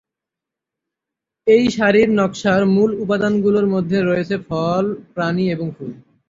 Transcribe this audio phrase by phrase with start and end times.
[1.47, 5.91] এই শাড়ির নকশার মূল উপাদানগুলির মধ্যে রয়েছে ফল, প্রাণী এবং ফুল।